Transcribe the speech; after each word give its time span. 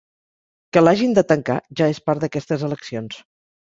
Que 0.77 0.81
l’hàgim 0.83 1.13
de 1.19 1.25
tancar 1.33 1.57
ja 1.81 1.91
és 1.97 2.03
part 2.09 2.25
d’aquestes 2.25 2.65
eleccions. 2.69 3.21